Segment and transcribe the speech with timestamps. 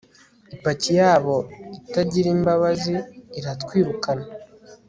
[0.55, 1.35] Ipaki yabo
[1.77, 2.95] itagira imbabazi
[3.39, 4.25] iratwirukana